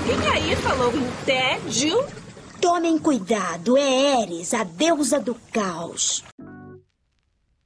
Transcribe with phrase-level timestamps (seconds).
[0.00, 2.02] Alguém aí falou em tédio?
[2.58, 6.24] Tomem cuidado, é Eris, a deusa do caos.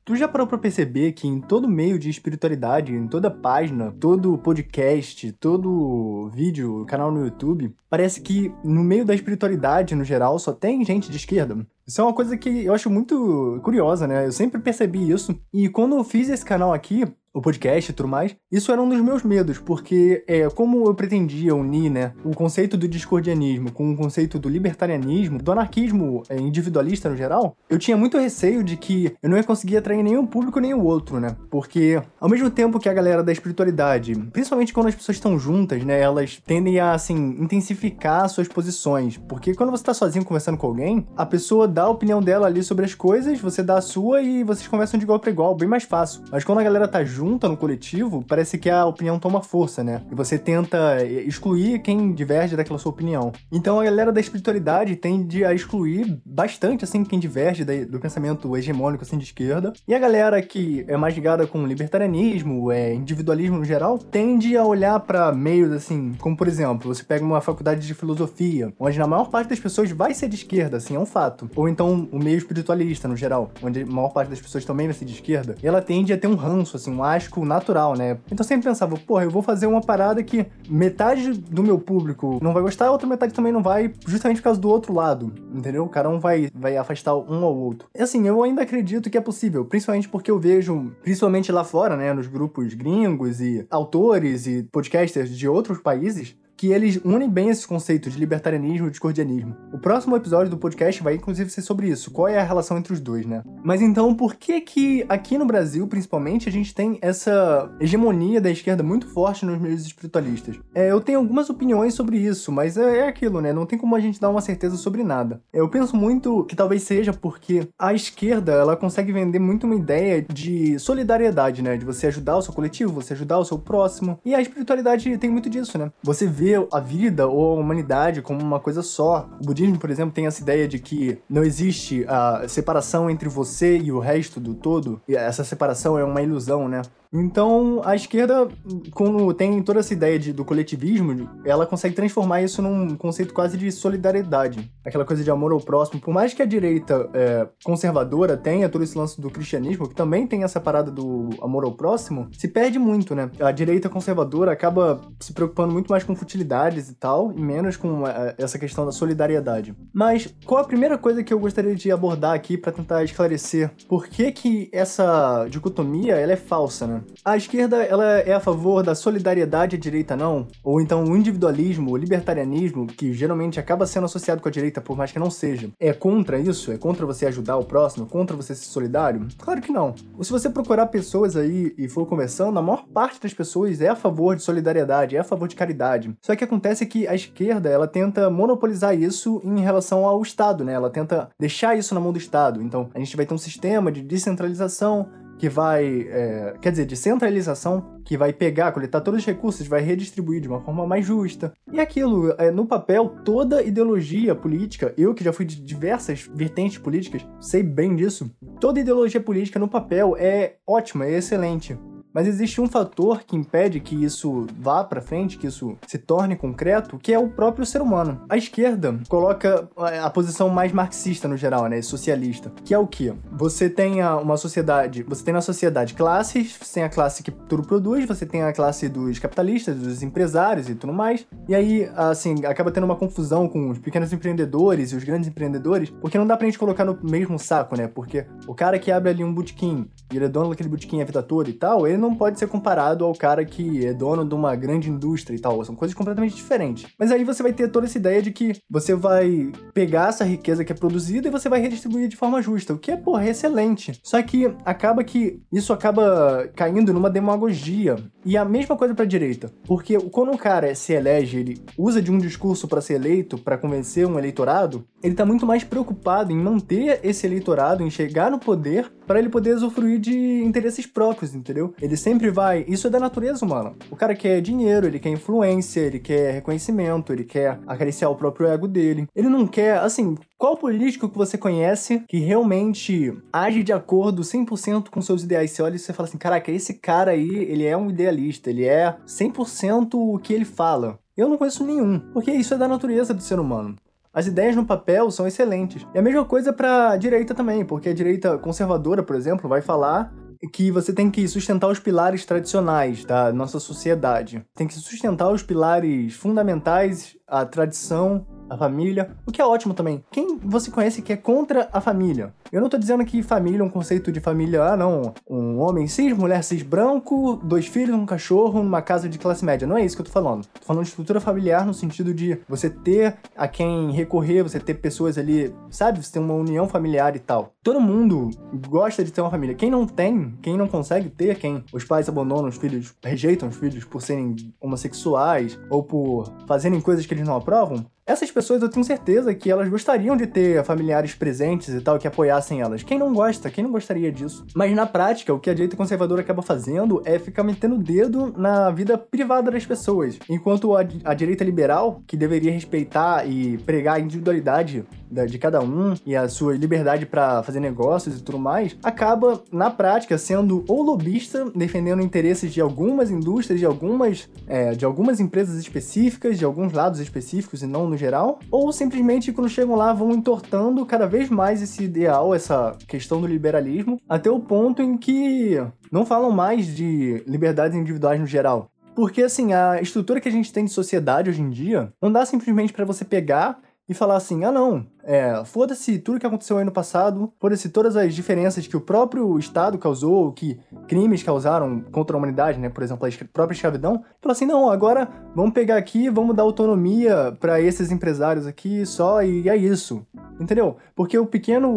[0.05, 4.37] Tu já parou pra perceber que em todo meio de espiritualidade, em toda página, todo
[4.37, 10.53] podcast, todo vídeo, canal no YouTube, parece que no meio da espiritualidade, no geral, só
[10.53, 11.65] tem gente de esquerda?
[11.87, 14.27] Isso é uma coisa que eu acho muito curiosa, né?
[14.27, 15.39] Eu sempre percebi isso.
[15.53, 17.05] E quando eu fiz esse canal aqui,
[17.35, 20.95] o podcast e tudo mais, isso era um dos meus medos, porque é, como eu
[20.95, 26.39] pretendia unir né, o conceito do discordianismo com o conceito do libertarianismo, do anarquismo é,
[26.39, 30.25] individualista no geral, eu tinha muito receio de que eu não ia conseguir atrair nenhum
[30.25, 31.37] público nem o outro, né?
[31.51, 35.83] Porque ao mesmo tempo que a galera da espiritualidade, principalmente quando as pessoas estão juntas,
[35.83, 40.69] né, elas tendem a assim intensificar suas posições, porque quando você tá sozinho conversando com
[40.69, 44.23] alguém, a pessoa dá a opinião dela ali sobre as coisas, você dá a sua
[44.23, 46.23] e vocês conversam de igual para igual, bem mais fácil.
[46.31, 49.83] Mas quando a galera tá junto junta no coletivo, parece que a opinião toma força,
[49.83, 50.03] né?
[50.11, 53.33] E você tenta excluir quem diverge daquela sua opinião.
[53.51, 59.05] Então a galera da espiritualidade tende a excluir bastante, assim, quem diverge do pensamento hegemônico,
[59.05, 59.73] assim, de esquerda.
[59.89, 64.65] E a galera que é mais ligada com libertarianismo, é, individualismo no geral, tende a
[64.65, 69.07] olhar para meios, assim, como por exemplo, você pega uma faculdade de filosofia, onde na
[69.07, 71.51] maior parte das pessoas vai ser de esquerda, assim, é um fato.
[71.57, 74.95] Ou então o meio espiritualista, no geral, onde a maior parte das pessoas também vai
[74.95, 78.19] ser de esquerda, e ela tende a ter um ranço, assim, um asco natural, né?
[78.31, 82.53] Então sempre pensava, porra, eu vou fazer uma parada que metade do meu público não
[82.53, 85.87] vai gostar, a outra metade também não vai, justamente por causa do outro lado, entendeu?
[85.89, 87.89] Cada um vai, vai afastar um ao outro.
[87.95, 91.97] E assim, eu ainda acredito que é possível, principalmente porque eu vejo, principalmente lá fora,
[91.97, 97.49] né, nos grupos gringos e autores e podcasters de outros países, que eles unem bem
[97.49, 99.57] esses conceitos de libertarianismo e discordianismo.
[99.73, 102.93] O próximo episódio do podcast vai inclusive ser sobre isso, qual é a relação entre
[102.93, 103.43] os dois, né?
[103.63, 108.51] Mas então, por que que aqui no Brasil, principalmente, a gente tem essa hegemonia da
[108.51, 110.59] esquerda muito forte nos meios espiritualistas?
[110.75, 113.53] É, eu tenho algumas opiniões sobre isso, mas é, é aquilo, né?
[113.53, 115.43] Não tem como a gente dar uma certeza sobre nada.
[115.53, 120.23] Eu penso muito que talvez seja porque a esquerda, ela consegue vender muito uma ideia
[120.23, 121.77] de solidariedade, né?
[121.77, 124.19] De você ajudar o seu coletivo, você ajudar o seu próximo.
[124.25, 125.91] E a espiritualidade tem muito disso, né?
[126.03, 129.27] Você vê vê a vida ou a humanidade como uma coisa só.
[129.41, 133.79] O budismo, por exemplo, tem essa ideia de que não existe a separação entre você
[133.79, 135.01] e o resto do todo.
[135.09, 136.83] E essa separação é uma ilusão, né?
[137.15, 138.49] Então, a esquerda,
[138.93, 143.57] quando tem toda essa ideia de, do coletivismo, ela consegue transformar isso num conceito quase
[143.57, 144.69] de solidariedade.
[144.85, 146.01] Aquela coisa de amor ao próximo.
[146.01, 150.27] Por mais que a direita é, conservadora tenha todo esse lance do cristianismo, que também
[150.27, 153.31] tem essa parada do amor ao próximo, se perde muito, né?
[153.39, 158.09] A direita conservadora acaba se preocupando muito mais com futilidades e tal, e menos com
[158.09, 159.73] é, essa questão da solidariedade.
[159.93, 163.71] Mas, qual a primeira coisa que eu gostaria de abordar aqui para tentar esclarecer?
[163.89, 167.04] Por que que essa dicotomia, ela é falsa, né?
[167.25, 170.47] A esquerda, ela é a favor da solidariedade, a direita não?
[170.63, 174.97] Ou então o individualismo, o libertarianismo, que geralmente acaba sendo associado com a direita, por
[174.97, 176.73] mais que não seja, é contra isso?
[176.73, 178.07] É contra você ajudar o próximo?
[178.07, 179.27] Contra você ser solidário?
[179.39, 179.95] Claro que não.
[180.21, 183.97] se você procurar pessoas aí e for conversando, a maior parte das pessoas é a
[183.97, 186.15] favor de solidariedade, é a favor de caridade.
[186.21, 190.73] Só que acontece que a esquerda, ela tenta monopolizar isso em relação ao Estado, né?
[190.73, 192.63] Ela tenta deixar isso na mão do Estado.
[192.63, 195.09] Então, a gente vai ter um sistema de descentralização,
[195.45, 199.83] que vai, é, quer dizer, de centralização, que vai pegar, coletar todos os recursos, vai
[199.83, 201.53] redistribuir de uma forma mais justa.
[201.71, 206.79] E aquilo, é, no papel, toda ideologia política, eu que já fui de diversas vertentes
[206.79, 211.79] políticas, sei bem disso, toda ideologia política no papel é ótima, é excelente.
[212.15, 216.37] Mas existe um fator que impede que isso vá para frente, que isso se torne
[216.37, 218.21] concreto, que é o próprio ser humano.
[218.29, 223.13] A esquerda coloca a posição mais marxista no geral, né, socialista, que é o que?
[223.33, 227.65] Você tem uma sociedade, você tem na sociedade classes, você tem a classe que tudo
[227.65, 231.27] produz, você tem a classe dos capitalistas, dos empresários e tudo mais.
[231.49, 235.91] E aí, assim, acaba tendo uma confusão com os pequenos empreendedores e os grandes empreendedores,
[235.91, 237.89] porque não dá pra gente colocar no mesmo saco, né?
[237.89, 241.05] Porque o cara que abre ali um botequim, e ele é dono daquele botequim a
[241.05, 244.35] vida toda e tal, ele não pode ser comparado ao cara que é dono de
[244.35, 245.65] uma grande indústria e tal.
[245.65, 246.87] São coisas completamente diferentes.
[246.99, 250.65] Mas aí você vai ter toda essa ideia de que você vai pegar essa riqueza
[250.65, 253.99] que é produzida e você vai redistribuir de forma justa, o que é, porra, excelente.
[254.03, 257.97] Só que acaba que isso acaba caindo numa demagogia.
[258.25, 259.53] E a mesma coisa pra direita.
[259.67, 263.59] Porque quando um cara se elege, ele usa de um discurso para ser eleito, para
[263.59, 268.39] convencer um eleitorado, ele tá muito mais preocupado em manter esse eleitorado, em chegar no
[268.39, 271.75] poder, para ele poder usufruir de interesses próprios, entendeu?
[271.81, 272.65] Ele sempre vai.
[272.67, 273.75] Isso é da natureza humana.
[273.91, 278.49] O cara quer dinheiro, ele quer influência, ele quer reconhecimento, ele quer acariciar o próprio
[278.49, 279.07] ego dele.
[279.15, 284.91] Ele não quer, assim, qual político que você conhece que realmente age de acordo 100%
[284.91, 285.51] com seus ideais?
[285.51, 288.65] Você olha e você fala assim: caraca, esse cara aí, ele é um idealista, ele
[288.65, 290.99] é 100% o que ele fala.
[291.17, 293.77] Eu não conheço nenhum, porque isso é da natureza do ser humano.
[294.13, 295.87] As ideias no papel são excelentes.
[295.95, 300.13] E a mesma coisa para direita também, porque a direita conservadora, por exemplo, vai falar
[300.53, 304.45] que você tem que sustentar os pilares tradicionais da nossa sociedade.
[304.55, 310.05] Tem que sustentar os pilares fundamentais, a tradição, a família, o que é ótimo também.
[310.11, 312.33] Quem você conhece que é contra a família?
[312.53, 315.87] Eu não tô dizendo que família é um conceito de família, ah não, um homem
[315.89, 319.67] cis, mulher cis branco, dois filhos, um cachorro, numa casa de classe média.
[319.67, 320.47] Não é isso que eu tô falando.
[320.47, 324.75] Tô falando de estrutura familiar no sentido de você ter a quem recorrer, você ter
[324.75, 326.03] pessoas ali, sabe?
[326.03, 327.53] Você ter uma união familiar e tal.
[327.63, 328.31] Todo mundo
[328.69, 329.55] gosta de ter uma família.
[329.55, 333.57] Quem não tem, quem não consegue ter, quem os pais abandonam os filhos, rejeitam os
[333.57, 338.69] filhos por serem homossexuais ou por fazerem coisas que eles não aprovam, essas pessoas eu
[338.69, 342.83] tenho certeza que elas gostariam de ter familiares presentes e tal, que apoiassem elas.
[342.83, 343.51] Quem não gosta?
[343.51, 344.45] Quem não gostaria disso?
[344.55, 348.35] Mas na prática, o que a direita conservadora acaba fazendo é ficar metendo o dedo
[348.37, 350.19] na vida privada das pessoas.
[350.29, 354.85] Enquanto a, a direita liberal, que deveria respeitar e pregar a individualidade
[355.27, 359.71] de cada um e a sua liberdade para fazer negócios e tudo mais, acaba, na
[359.71, 365.57] prática, sendo ou lobista, defendendo interesses de algumas indústrias, de algumas, é, de algumas empresas
[365.57, 370.13] específicas, de alguns lados específicos e não no geral, ou simplesmente quando chegam lá vão
[370.13, 375.61] entortando cada vez mais esse ideal, essa questão do liberalismo, até o ponto em que
[375.91, 378.71] não falam mais de liberdades individuais no geral.
[378.95, 382.25] Porque, assim, a estrutura que a gente tem de sociedade hoje em dia não dá
[382.25, 383.59] simplesmente para você pegar
[383.89, 387.97] e falar assim: ah, não, é, foda-se tudo que aconteceu aí no passado, foda-se todas
[387.97, 390.59] as diferenças que o próprio Estado causou, que
[390.89, 392.69] crimes causaram contra a humanidade, né?
[392.69, 394.03] Por exemplo, a própria escravidão.
[394.21, 399.23] Fala assim: não, agora vamos pegar aqui, vamos dar autonomia para esses empresários aqui só
[399.23, 400.07] e é isso.
[400.41, 400.77] Entendeu?
[400.95, 401.71] Porque o pequeno,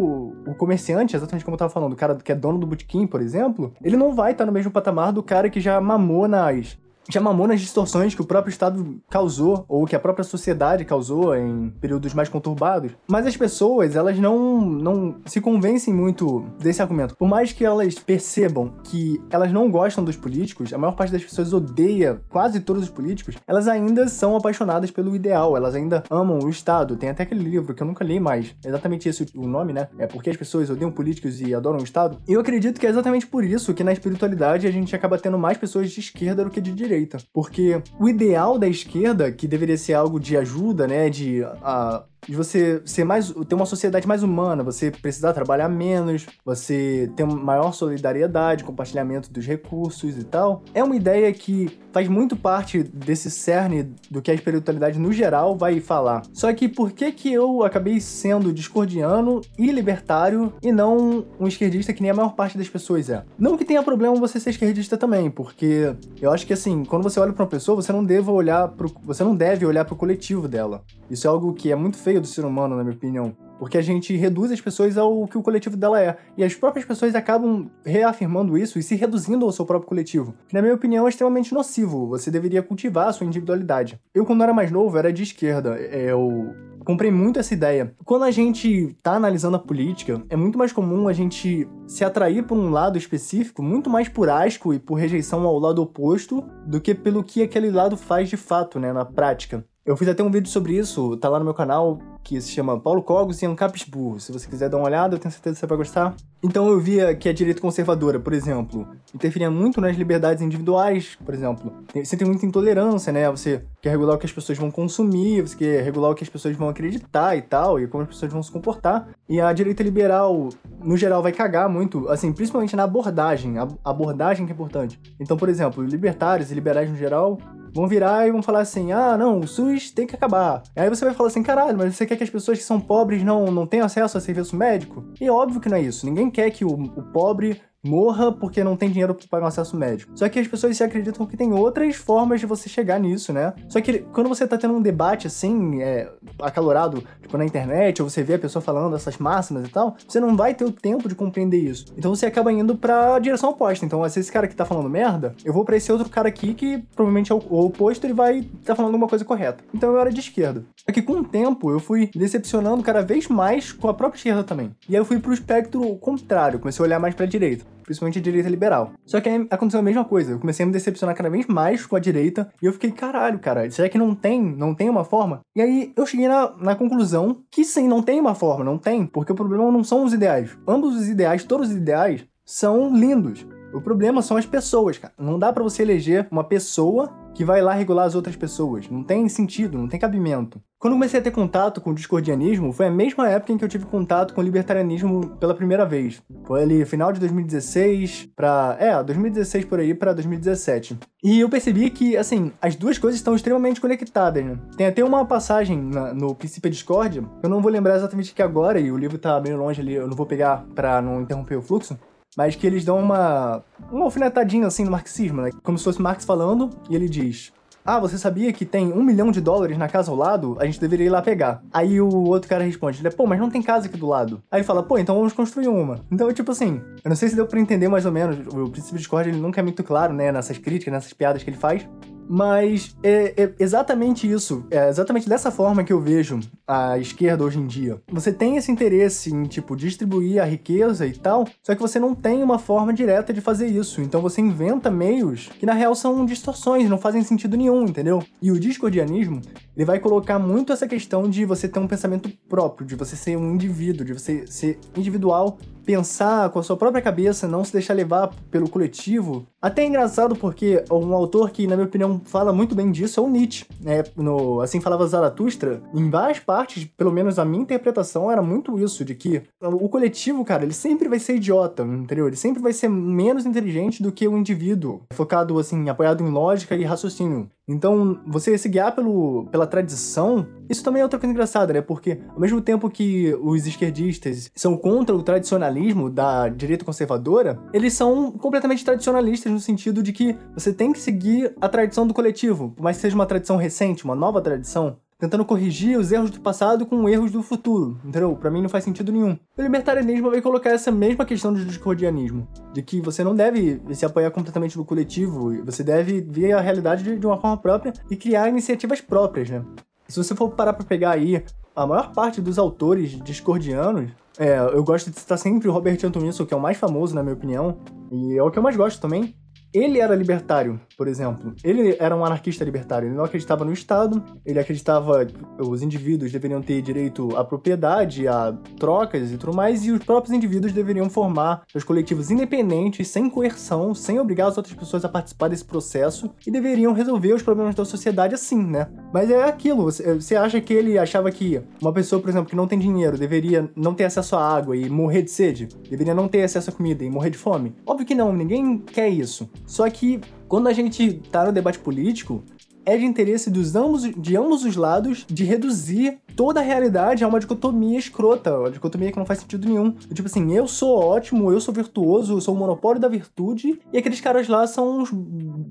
[0.46, 3.20] o comerciante, exatamente como eu tava falando, o cara que é dono do botequim, por
[3.20, 6.76] exemplo, ele não vai estar tá no mesmo patamar do cara que já mamou nas
[7.08, 11.34] já mamou nas distorções que o próprio Estado causou, ou que a própria sociedade causou
[11.34, 12.92] em períodos mais conturbados.
[13.08, 17.16] Mas as pessoas, elas não, não se convencem muito desse argumento.
[17.16, 21.24] Por mais que elas percebam que elas não gostam dos políticos, a maior parte das
[21.24, 26.38] pessoas odeia quase todos os políticos, elas ainda são apaixonadas pelo ideal, elas ainda amam
[26.42, 26.96] o Estado.
[26.96, 29.88] Tem até aquele livro que eu nunca li mais, é exatamente esse o nome, né?
[29.98, 32.18] É porque as pessoas odeiam políticos e adoram o Estado.
[32.28, 35.38] E eu acredito que é exatamente por isso que na espiritualidade a gente acaba tendo
[35.38, 37.18] mais pessoas de esquerda do que de direita direita.
[37.32, 42.36] Porque o ideal da esquerda, que deveria ser algo de ajuda, né, de a, de
[42.36, 47.72] você ser mais ter uma sociedade mais humana, você precisar trabalhar menos, você ter maior
[47.72, 50.62] solidariedade, compartilhamento dos recursos e tal.
[50.74, 55.56] É uma ideia que faz muito parte desse cerne do que a espiritualidade no geral
[55.56, 56.22] vai falar.
[56.32, 61.92] Só que por que que eu acabei sendo discordiano e libertário e não um esquerdista
[61.92, 63.24] que nem a maior parte das pessoas é?
[63.38, 67.18] Não que tenha problema você ser esquerdista também, porque eu acho que assim, quando você
[67.18, 70.46] olha para uma pessoa, você não deve olhar pro, você não deve olhar pro coletivo
[70.46, 70.82] dela.
[71.10, 73.36] Isso é algo que é muito feio do ser humano, na minha opinião.
[73.58, 76.16] Porque a gente reduz as pessoas ao que o coletivo dela é.
[76.36, 80.34] E as próprias pessoas acabam reafirmando isso e se reduzindo ao seu próprio coletivo.
[80.46, 82.06] Que, na minha opinião, é extremamente nocivo.
[82.08, 84.00] Você deveria cultivar a sua individualidade.
[84.14, 85.70] Eu, quando era mais novo, era de esquerda.
[85.76, 87.94] Eu comprei muito essa ideia.
[88.04, 92.46] Quando a gente tá analisando a política, é muito mais comum a gente se atrair
[92.46, 96.80] por um lado específico, muito mais por asco e por rejeição ao lado oposto, do
[96.80, 99.64] que pelo que aquele lado faz de fato, né, na prática.
[99.88, 102.78] Eu fiz até um vídeo sobre isso, tá lá no meu canal, que se chama
[102.78, 104.20] Paulo Cogos e Ancapes Burro.
[104.20, 106.14] Se você quiser dar uma olhada, eu tenho certeza que você vai gostar.
[106.42, 111.32] Então eu via que a direita conservadora, por exemplo, interferia muito nas liberdades individuais, por
[111.32, 111.72] exemplo.
[111.94, 113.30] Você tem muita intolerância, né?
[113.30, 116.28] Você quer regular o que as pessoas vão consumir, você quer regular o que as
[116.28, 119.08] pessoas vão acreditar e tal, e como as pessoas vão se comportar.
[119.26, 120.50] E a direita liberal,
[120.84, 123.56] no geral, vai cagar muito, assim, principalmente na abordagem.
[123.56, 125.00] A abordagem que é importante.
[125.18, 127.38] Então, por exemplo, libertários e liberais no geral
[127.72, 130.62] vão virar e vão falar assim: ah, não, o SUS tem que acabar.
[130.74, 133.22] Aí você vai falar assim: caralho, mas você quer que as pessoas que são pobres
[133.22, 135.04] não, não tenham acesso a serviço médico?
[135.20, 136.06] E é óbvio que não é isso.
[136.06, 139.76] Ninguém quer que o, o pobre morra porque não tem dinheiro para pagar um acesso
[139.76, 140.12] médico.
[140.14, 143.52] Só que as pessoas se acreditam que tem outras formas de você chegar nisso, né?
[143.68, 148.10] Só que quando você tá tendo um debate assim, é, acalorado, tipo na internet, ou
[148.10, 151.08] você vê a pessoa falando essas máximas e tal, você não vai ter o tempo
[151.08, 151.86] de compreender isso.
[151.96, 153.84] Então você acaba indo pra direção oposta.
[153.84, 156.54] Então, se esse cara que tá falando merda, eu vou para esse outro cara aqui
[156.54, 159.62] que provavelmente é o, o oposto, ele vai tá falando alguma coisa correta.
[159.72, 160.64] Então eu era de esquerda.
[160.76, 164.42] Só que com o tempo eu fui decepcionando cada vez mais com a própria esquerda
[164.42, 164.70] também.
[164.88, 168.22] E aí eu fui pro espectro contrário, comecei a olhar mais pra direita principalmente a
[168.22, 168.92] direita liberal.
[169.06, 171.86] Só que aí aconteceu a mesma coisa, eu comecei a me decepcionar cada vez mais
[171.86, 175.04] com a direita, e eu fiquei, caralho, cara, será que não tem, não tem uma
[175.04, 175.40] forma?
[175.56, 179.06] E aí eu cheguei na, na conclusão que sim, não tem uma forma, não tem,
[179.06, 180.56] porque o problema não são os ideais.
[180.66, 183.46] Ambos os ideais, todos os ideais, são lindos.
[183.72, 185.12] O problema são as pessoas, cara.
[185.18, 188.88] Não dá para você eleger uma pessoa que vai lá regular as outras pessoas.
[188.88, 190.60] Não tem sentido, não tem cabimento.
[190.80, 193.68] Quando comecei a ter contato com o discordianismo, foi a mesma época em que eu
[193.68, 196.22] tive contato com o libertarianismo pela primeira vez.
[196.46, 200.96] Foi ali final de 2016 para, é, 2016 por aí para 2017.
[201.24, 204.56] E eu percebi que, assim, as duas coisas estão extremamente conectadas, né?
[204.76, 208.78] Tem até uma passagem na, no Princípio Discord, eu não vou lembrar exatamente aqui agora,
[208.78, 211.62] e o livro tá bem longe ali, eu não vou pegar para não interromper o
[211.62, 211.98] fluxo,
[212.36, 215.50] mas que eles dão uma, uma alfinetadinha assim no marxismo, né?
[215.64, 217.52] Como se fosse Marx falando, e ele diz:
[217.88, 220.58] ah, você sabia que tem um milhão de dólares na casa ao lado?
[220.60, 221.62] A gente deveria ir lá pegar.
[221.72, 224.42] Aí o outro cara responde, ele, pô, mas não tem casa aqui do lado.
[224.50, 226.04] Aí ele fala, pô, então vamos construir uma.
[226.10, 228.96] Então, tipo assim, eu não sei se deu pra entender mais ou menos, o princípio
[228.96, 231.88] de Discord ele nunca é muito claro, né, nessas críticas, nessas piadas que ele faz,
[232.28, 234.66] mas é, é, exatamente isso.
[234.70, 237.98] É exatamente dessa forma que eu vejo a esquerda hoje em dia.
[238.12, 242.14] Você tem esse interesse em, tipo, distribuir a riqueza e tal, só que você não
[242.14, 244.02] tem uma forma direta de fazer isso.
[244.02, 248.22] Então você inventa meios que na real são distorções, não fazem sentido nenhum, entendeu?
[248.42, 249.40] E o discordianismo,
[249.74, 253.36] ele vai colocar muito essa questão de você ter um pensamento próprio, de você ser
[253.36, 255.58] um indivíduo, de você ser individual
[255.88, 259.46] pensar com a sua própria cabeça, não se deixar levar pelo coletivo.
[259.60, 263.22] Até é engraçado porque um autor que, na minha opinião, fala muito bem disso é
[263.22, 263.64] o Nietzsche.
[263.80, 264.04] Né?
[264.14, 266.57] No Assim Falava Zaratustra, em várias partes,
[266.96, 271.08] pelo menos a minha interpretação era muito isso, de que o coletivo, cara, ele sempre
[271.08, 272.26] vai ser idiota, entendeu?
[272.26, 276.74] Ele sempre vai ser menos inteligente do que o indivíduo, focado, assim, apoiado em lógica
[276.74, 277.50] e raciocínio.
[277.68, 281.82] Então, você se guiar pelo, pela tradição, isso também é outra coisa engraçada, né?
[281.82, 287.92] Porque, ao mesmo tempo que os esquerdistas são contra o tradicionalismo da direita conservadora, eles
[287.92, 292.70] são completamente tradicionalistas no sentido de que você tem que seguir a tradição do coletivo,
[292.74, 296.40] por mais que seja uma tradição recente, uma nova tradição tentando corrigir os erros do
[296.40, 298.36] passado com erros do futuro, entendeu?
[298.36, 299.36] Para mim não faz sentido nenhum.
[299.56, 304.06] O libertarianismo vai colocar essa mesma questão do discordianismo, de que você não deve se
[304.06, 308.48] apoiar completamente no coletivo, você deve ver a realidade de uma forma própria e criar
[308.48, 309.64] iniciativas próprias, né?
[310.06, 311.44] Se você for parar para pegar aí
[311.74, 316.46] a maior parte dos autores discordianos, é, eu gosto de citar sempre o Robert Antonisson,
[316.46, 317.78] que é o mais famoso, na minha opinião,
[318.10, 319.34] e é o que eu mais gosto também.
[319.72, 321.54] Ele era libertário, por exemplo.
[321.62, 323.08] Ele era um anarquista libertário.
[323.08, 328.26] Ele não acreditava no Estado, ele acreditava que os indivíduos deveriam ter direito à propriedade,
[328.26, 333.28] a trocas e tudo mais, e os próprios indivíduos deveriam formar seus coletivos independentes, sem
[333.28, 337.74] coerção, sem obrigar as outras pessoas a participar desse processo, e deveriam resolver os problemas
[337.74, 338.88] da sociedade assim, né?
[339.12, 342.66] Mas é aquilo, você acha que ele achava que uma pessoa, por exemplo, que não
[342.66, 345.68] tem dinheiro, deveria não ter acesso à água e morrer de sede?
[345.90, 347.74] Deveria não ter acesso à comida e morrer de fome?
[347.86, 349.48] Óbvio que não, ninguém quer isso.
[349.68, 352.42] Só que quando a gente tá no debate político,
[352.86, 357.28] é de interesse dos ambos, de ambos os lados de reduzir toda a realidade a
[357.28, 359.90] uma dicotomia escrota, uma dicotomia que não faz sentido nenhum.
[359.90, 363.98] Tipo assim, eu sou ótimo, eu sou virtuoso, eu sou o monopólio da virtude, e
[363.98, 365.10] aqueles caras lá são uns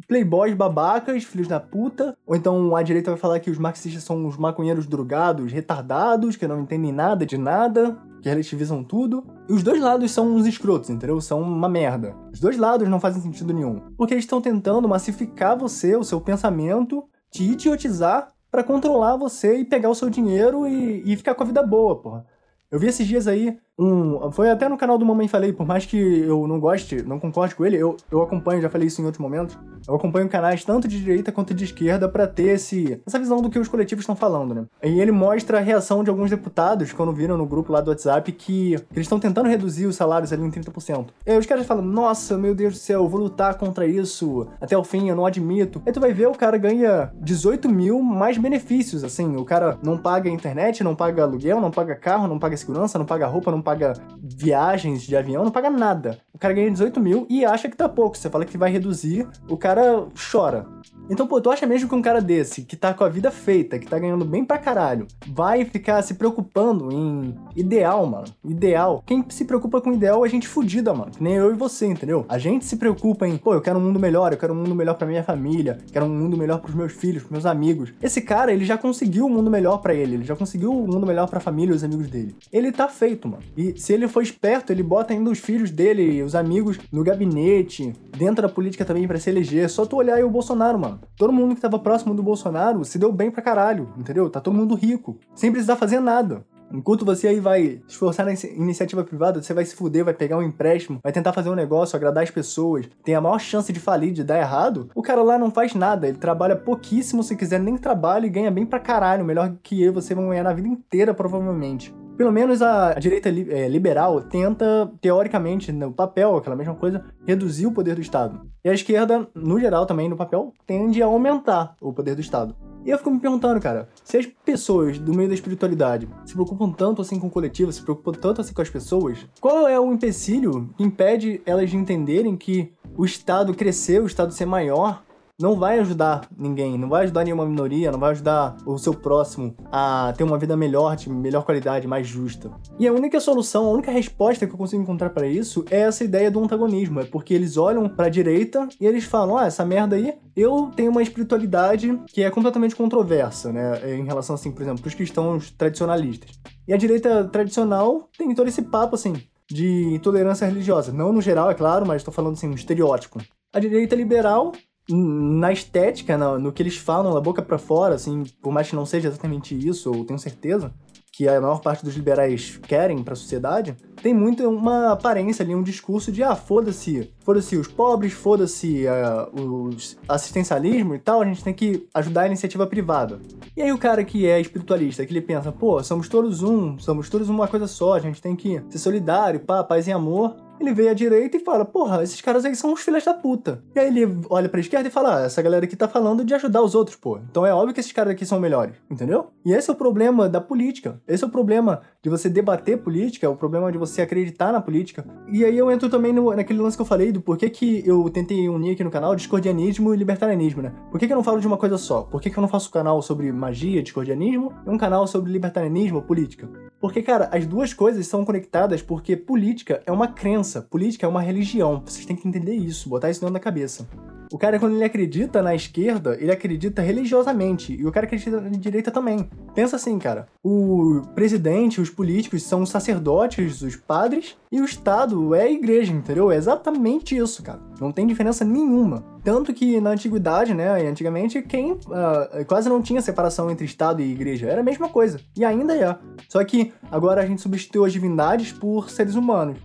[0.07, 2.15] playboys babacas, filhos da puta.
[2.23, 6.47] Ou então a direita vai falar que os marxistas são os maconheiros drogados, retardados, que
[6.47, 9.25] não entendem nada de nada que relativizam tudo.
[9.49, 11.19] E os dois lados são uns escrotos, entendeu?
[11.21, 12.15] São uma merda.
[12.31, 13.79] Os dois lados não fazem sentido nenhum.
[13.97, 19.65] Porque eles estão tentando massificar você, o seu pensamento, te idiotizar para controlar você e
[19.65, 22.25] pegar o seu dinheiro e, e ficar com a vida boa, porra.
[22.71, 24.31] Eu vi esses dias aí um.
[24.31, 27.55] Foi até no canal do Mamãe Falei, por mais que eu não goste, não concorde
[27.55, 29.57] com ele, eu, eu acompanho, já falei isso em outros momentos.
[29.87, 33.49] Eu acompanho canais tanto de direita quanto de esquerda para ter esse, essa visão do
[33.49, 34.65] que os coletivos estão falando, né?
[34.83, 38.31] E ele mostra a reação de alguns deputados quando viram no grupo lá do WhatsApp
[38.31, 41.07] que, que eles estão tentando reduzir os salários ali em 30%.
[41.25, 44.47] E aí os caras falam: Nossa, meu Deus do céu, eu vou lutar contra isso
[44.59, 45.81] até o fim, eu não admito.
[45.85, 49.35] Aí tu vai ver, o cara ganha 18 mil mais benefícios, assim.
[49.35, 53.05] O cara não paga internet, não paga aluguel, não paga carro, não paga segurança, não
[53.05, 56.17] paga roupa, não paga viagens de avião, não paga nada.
[56.37, 58.15] O cara ganha 18 mil e acha que tá pouco.
[58.15, 60.67] Você fala que vai reduzir, o cara chora.
[61.09, 63.79] Então, pô, tu acha mesmo que um cara desse, que tá com a vida feita,
[63.79, 68.25] que tá ganhando bem pra caralho, vai ficar se preocupando em ideal, mano?
[68.43, 69.01] Ideal.
[69.05, 71.11] Quem se preocupa com ideal é gente fodida, mano.
[71.19, 72.25] Nem eu e você, entendeu?
[72.29, 74.75] A gente se preocupa em, pô, eu quero um mundo melhor, eu quero um mundo
[74.75, 77.93] melhor pra minha família, quero um mundo melhor pros meus filhos, pros meus amigos.
[78.01, 81.07] Esse cara, ele já conseguiu um mundo melhor para ele, ele já conseguiu um mundo
[81.07, 82.35] melhor pra família e os amigos dele.
[82.51, 83.43] Ele tá feito, mano.
[83.55, 87.93] E se ele for esperto, ele bota ainda os filhos dele, os amigos, no gabinete,
[88.15, 89.65] dentro da política também para se eleger.
[89.65, 90.99] É só tu olhar aí o Bolsonaro, mano.
[91.15, 94.29] Todo mundo que tava próximo do Bolsonaro se deu bem pra caralho, entendeu?
[94.29, 96.45] Tá todo mundo rico, sem precisar fazer nada.
[96.71, 100.43] Enquanto você aí vai esforçar na iniciativa privada, você vai se fuder, vai pegar um
[100.43, 104.11] empréstimo, vai tentar fazer um negócio, agradar as pessoas, tem a maior chance de falir,
[104.11, 107.77] de dar errado, o cara lá não faz nada, ele trabalha pouquíssimo, se quiser nem
[107.77, 111.13] trabalha e ganha bem pra caralho, melhor que eu, você vai ganhar na vida inteira,
[111.13, 111.95] provavelmente.
[112.17, 117.05] Pelo menos a, a direita li, é, liberal tenta, teoricamente, no papel, aquela mesma coisa,
[117.25, 118.41] reduzir o poder do Estado.
[118.65, 122.55] E a esquerda, no geral, também no papel, tende a aumentar o poder do Estado.
[122.83, 126.71] E eu fico me perguntando, cara, se as pessoas do meio da espiritualidade se preocupam
[126.71, 129.91] tanto assim com o coletivo, se preocupam tanto assim com as pessoas, qual é o
[129.91, 135.03] empecilho que impede elas de entenderem que o Estado crescer, o Estado ser maior,
[135.39, 139.55] não vai ajudar ninguém, não vai ajudar nenhuma minoria, não vai ajudar o seu próximo
[139.71, 142.51] a ter uma vida melhor, de melhor qualidade, mais justa.
[142.79, 146.03] E a única solução, a única resposta que eu consigo encontrar para isso é essa
[146.03, 149.63] ideia do antagonismo, é porque eles olham para a direita e eles falam: "Ah, essa
[149.63, 154.63] merda aí, eu tenho uma espiritualidade que é completamente controversa, né, em relação assim, por
[154.63, 156.31] exemplo, os cristãos tradicionalistas.
[156.67, 159.13] E a direita tradicional tem todo esse papo assim,
[159.49, 160.91] de intolerância religiosa.
[160.91, 163.19] Não no geral, é claro, mas estou falando assim, um estereótipo.
[163.53, 164.51] A direita liberal
[164.89, 168.75] na estética, no, no que eles falam da boca para fora, assim, por mais que
[168.75, 170.73] não seja exatamente isso, eu tenho certeza
[171.17, 175.55] que a maior parte dos liberais querem para a sociedade, tem muito uma aparência ali,
[175.55, 181.25] um discurso de ah, foda-se, foda-se os pobres, foda-se uh, os assistencialismo e tal, a
[181.25, 183.19] gente tem que ajudar a iniciativa privada.
[183.55, 187.09] E aí o cara que é espiritualista, que ele pensa, pô, somos todos um, somos
[187.09, 190.73] todos uma coisa só, a gente tem que ser solidário, pá, paz e amor ele
[190.73, 193.63] vê à direita e fala: Porra, esses caras aí são uns filhos da puta.
[193.75, 196.33] E aí ele olha pra esquerda e fala: ah, essa galera aqui tá falando de
[196.33, 197.19] ajudar os outros, pô.
[197.29, 199.27] Então é óbvio que esses caras aqui são melhores, entendeu?
[199.45, 201.01] E esse é o problema da política.
[201.07, 204.61] Esse é o problema de você debater política, é o problema de você acreditar na
[204.61, 205.05] política.
[205.31, 208.09] E aí eu entro também no, naquele lance que eu falei do porquê que eu
[208.09, 210.73] tentei unir aqui no canal discordianismo e libertarianismo, né?
[210.91, 212.03] Por que, que eu não falo de uma coisa só?
[212.03, 215.31] Por que, que eu não faço um canal sobre magia, discordianismo e um canal sobre
[215.31, 216.66] libertarianismo, política?
[216.87, 221.21] Porque, cara, as duas coisas são conectadas porque política é uma crença, política é uma
[221.21, 221.83] religião.
[221.85, 223.85] Vocês têm que entender isso, botar isso dentro da cabeça.
[224.31, 227.73] O cara, quando ele acredita na esquerda, ele acredita religiosamente.
[227.73, 229.29] E o cara acredita na direita também.
[229.55, 230.27] Pensa assim, cara.
[230.43, 234.35] O presidente, os políticos são os sacerdotes, os padres.
[234.51, 236.31] E o Estado é a igreja, entendeu?
[236.31, 237.59] É exatamente isso, cara.
[237.79, 239.03] Não tem diferença nenhuma.
[239.23, 244.11] Tanto que na antiguidade, né, antigamente, quem uh, quase não tinha separação entre Estado e
[244.11, 244.47] igreja.
[244.47, 245.19] Era a mesma coisa.
[245.35, 245.97] E ainda é.
[246.29, 249.57] Só que agora a gente substituiu as divindades por seres humanos.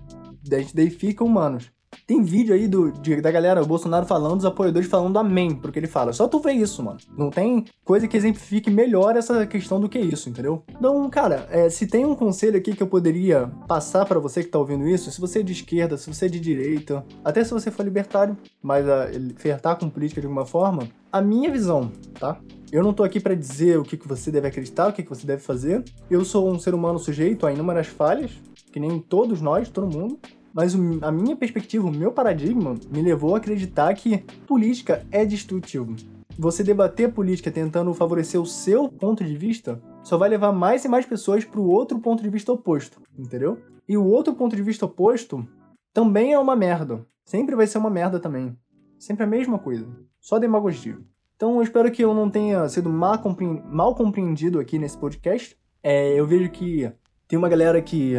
[0.51, 1.71] A gente deifica humanos.
[2.13, 5.73] Tem vídeo aí do, de, da galera, o Bolsonaro falando, os apoiadores falando amém pro
[5.73, 6.13] que ele fala.
[6.13, 6.99] Só tu vê isso, mano.
[7.17, 10.63] Não tem coisa que exemplifique melhor essa questão do que isso, entendeu?
[10.69, 14.51] Então, cara, é, se tem um conselho aqui que eu poderia passar para você que
[14.51, 17.51] tá ouvindo isso, se você é de esquerda, se você é de direita, até se
[17.51, 22.39] você for libertário, mas uh, flertar com política de alguma forma, a minha visão, tá?
[22.71, 25.09] Eu não tô aqui para dizer o que, que você deve acreditar, o que, que
[25.09, 25.83] você deve fazer.
[26.11, 28.33] Eu sou um ser humano sujeito a inúmeras falhas,
[28.71, 30.19] que nem todos nós, todo mundo.
[30.53, 35.95] Mas a minha perspectiva, o meu paradigma, me levou a acreditar que política é destrutivo.
[36.39, 40.89] Você debater política tentando favorecer o seu ponto de vista só vai levar mais e
[40.89, 43.59] mais pessoas para o outro ponto de vista oposto, entendeu?
[43.89, 45.47] E o outro ponto de vista oposto
[45.93, 47.07] também é uma merda.
[47.25, 48.57] Sempre vai ser uma merda também.
[48.99, 49.87] Sempre a mesma coisa.
[50.21, 50.99] Só demagogia.
[51.37, 55.57] Então eu espero que eu não tenha sido mal, compreendido aqui nesse podcast.
[55.83, 56.91] É, eu vejo que
[57.27, 58.15] tem uma galera que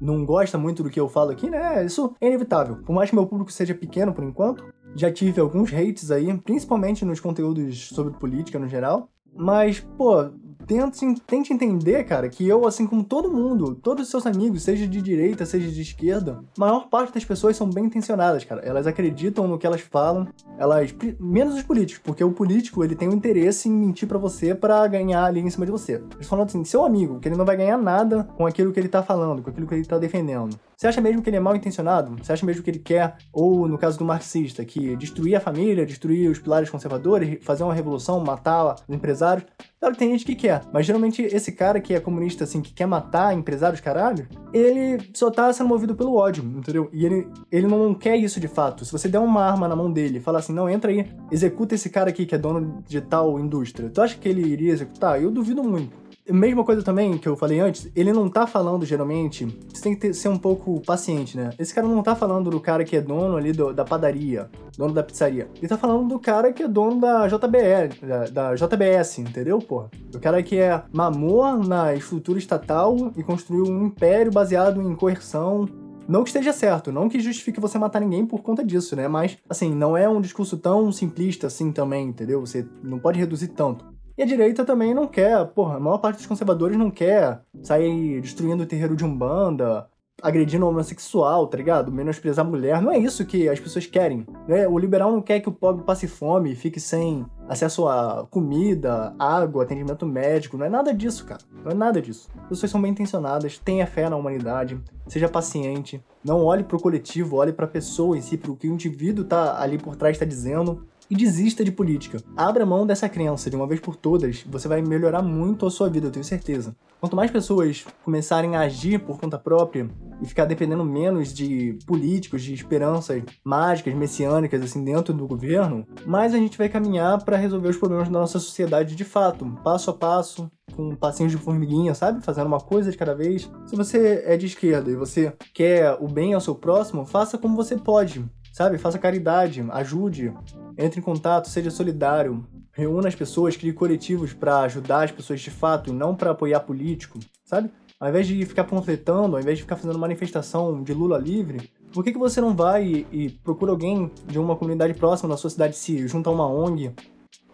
[0.00, 1.84] não gosta muito do que eu falo aqui, né?
[1.84, 2.76] Isso é inevitável.
[2.84, 7.04] Por mais que meu público seja pequeno por enquanto, já tive alguns hates aí, principalmente
[7.04, 9.08] nos conteúdos sobre política no geral.
[9.34, 10.30] Mas, pô,
[10.66, 14.86] tente, tente entender, cara, que eu, assim como todo mundo, todos os seus amigos, seja
[14.86, 18.62] de direita, seja de esquerda, a maior parte das pessoas são bem intencionadas, cara.
[18.62, 20.94] Elas acreditam no que elas falam, elas.
[21.20, 24.86] Menos os políticos, porque o político ele tem um interesse em mentir para você para
[24.86, 26.02] ganhar ali em cima de você.
[26.14, 28.88] Eles falam assim, seu amigo, que ele não vai ganhar nada com aquilo que ele
[28.88, 30.58] tá falando, com aquilo que ele tá defendendo.
[30.76, 32.14] Você acha mesmo que ele é mal intencionado?
[32.22, 35.86] Você acha mesmo que ele quer, ou no caso do marxista, que destruir a família,
[35.86, 39.46] destruir os pilares conservadores, fazer uma revolução, matar os empresários?
[39.80, 42.74] Claro que tem gente que quer, mas geralmente esse cara que é comunista, assim, que
[42.74, 46.90] quer matar empresários, caralho, ele só tá sendo movido pelo ódio, entendeu?
[46.92, 48.84] E ele, ele não quer isso de fato.
[48.84, 51.74] Se você der uma arma na mão dele e falar assim, não, entra aí, executa
[51.74, 55.22] esse cara aqui que é dono de tal indústria, tu acha que ele iria executar?
[55.22, 56.05] Eu duvido muito.
[56.28, 59.46] Mesma coisa também que eu falei antes, ele não tá falando geralmente.
[59.72, 61.50] Você tem que ter, ser um pouco paciente, né?
[61.58, 64.92] Esse cara não tá falando do cara que é dono ali do, da padaria, dono
[64.92, 65.48] da pizzaria.
[65.56, 69.88] Ele tá falando do cara que é dono da JBL, da, da JBS, entendeu, porra?
[70.14, 75.68] O cara que é mamor na estrutura estatal e construiu um império baseado em coerção,
[76.08, 79.08] não que esteja certo, não que justifique você matar ninguém por conta disso, né?
[79.08, 82.40] Mas, assim, não é um discurso tão simplista assim também, entendeu?
[82.40, 83.84] Você não pode reduzir tanto.
[84.16, 88.20] E a direita também não quer, porra, a maior parte dos conservadores não quer sair
[88.20, 89.86] destruindo o terreiro de Umbanda,
[90.22, 91.92] agredindo o homossexual, tá ligado?
[91.92, 92.80] Menosprezar a mulher.
[92.80, 94.26] Não é isso que as pessoas querem.
[94.48, 94.66] Né?
[94.66, 99.64] O liberal não quer que o pobre passe fome fique sem acesso a comida, água,
[99.64, 100.56] atendimento médico.
[100.56, 101.42] Não é nada disso, cara.
[101.62, 102.28] Não é nada disso.
[102.42, 107.36] As pessoas são bem intencionadas, tenha fé na humanidade, seja paciente, não olhe pro coletivo,
[107.36, 110.86] olhe pra pessoa em si, pro que o indivíduo tá ali por trás está dizendo
[111.10, 112.18] e desista de política.
[112.36, 115.88] Abra mão dessa crença de uma vez por todas, você vai melhorar muito a sua
[115.88, 116.74] vida, eu tenho certeza.
[117.00, 119.88] Quanto mais pessoas começarem a agir por conta própria
[120.22, 126.34] e ficar dependendo menos de políticos, de esperanças mágicas, messiânicas, assim, dentro do governo, mais
[126.34, 129.94] a gente vai caminhar para resolver os problemas da nossa sociedade de fato, passo a
[129.94, 132.24] passo, com passinhos de formiguinha, sabe?
[132.24, 133.50] Fazendo uma coisa de cada vez.
[133.66, 137.56] Se você é de esquerda e você quer o bem ao seu próximo, faça como
[137.56, 138.24] você pode
[138.56, 138.78] sabe?
[138.78, 140.32] Faça caridade, ajude,
[140.76, 145.50] entre em contato, seja solidário, reúna as pessoas, crie coletivos para ajudar as pessoas de
[145.50, 147.70] fato e não para apoiar político, sabe?
[147.98, 152.04] Ao invés de ficar panfletando, ao invés de ficar fazendo manifestação de Lula livre, por
[152.04, 155.48] que, que você não vai e, e procura alguém de uma comunidade próxima da sua
[155.48, 156.92] cidade, se junta a uma ONG,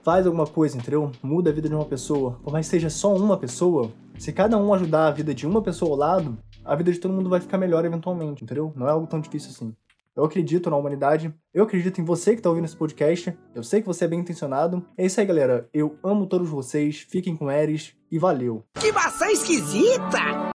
[0.03, 1.13] faz alguma coisa, entendeu?
[1.23, 2.41] Muda a vida de uma pessoa.
[2.43, 5.63] Por mais que seja só uma pessoa, se cada um ajudar a vida de uma
[5.63, 8.73] pessoa ao lado, a vida de todo mundo vai ficar melhor eventualmente, entendeu?
[8.75, 9.75] Não é algo tão difícil assim.
[10.16, 11.35] Eu acredito na humanidade.
[11.55, 13.37] Eu acredito em você que está ouvindo esse podcast.
[13.55, 14.85] Eu sei que você é bem intencionado.
[14.96, 15.68] É isso aí, galera.
[15.72, 17.07] Eu amo todos vocês.
[17.09, 18.64] Fiquem com Eres e valeu.
[18.79, 20.42] Que maçã esquisita!